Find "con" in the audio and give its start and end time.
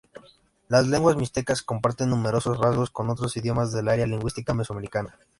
2.89-3.11